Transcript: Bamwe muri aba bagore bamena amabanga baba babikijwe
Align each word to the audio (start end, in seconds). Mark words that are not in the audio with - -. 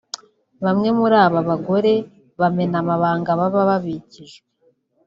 Bamwe 0.65 0.89
muri 0.99 1.15
aba 1.25 1.39
bagore 1.49 1.93
bamena 2.39 2.75
amabanga 2.83 3.29
baba 3.39 3.61
babikijwe 3.69 4.41